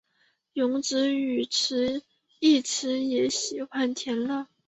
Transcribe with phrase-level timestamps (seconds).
[0.55, 1.43] 荣子与
[2.39, 4.47] 义持也喜欢田乐。